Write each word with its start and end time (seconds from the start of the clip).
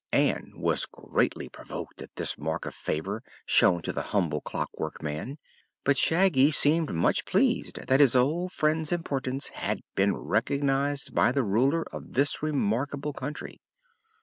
Ann 0.13 0.53
was 0.55 0.87
greatly 0.87 1.47
provoked 1.47 2.01
at 2.01 2.15
this 2.15 2.35
mark 2.35 2.65
of 2.65 2.73
favor 2.73 3.21
shown 3.45 3.83
to 3.83 3.93
the 3.93 4.01
humble 4.01 4.41
Clockwork 4.41 5.03
Man, 5.03 5.37
but 5.83 5.95
Shaggy 5.95 6.49
seemed 6.49 6.91
much 6.91 7.23
pleased 7.23 7.75
that 7.85 7.99
his 7.99 8.15
old 8.15 8.51
friend's 8.51 8.91
importance 8.91 9.49
had 9.49 9.81
been 9.93 10.17
recognized 10.17 11.13
by 11.13 11.31
the 11.31 11.43
ruler 11.43 11.83
of 11.93 12.13
this 12.13 12.41
remarkable 12.41 13.13
country. 13.13 13.61